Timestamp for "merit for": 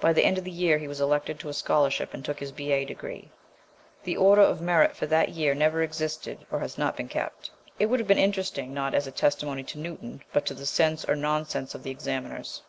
4.60-5.06